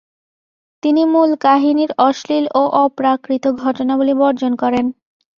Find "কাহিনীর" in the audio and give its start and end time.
1.41-1.91